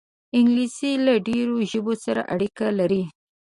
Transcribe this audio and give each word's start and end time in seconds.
انګلیسي 0.37 0.91
له 1.05 1.13
ډېرو 1.27 1.55
ژبو 1.71 1.93
سره 2.05 2.21
اړیکه 2.33 2.65
لري 2.79 3.03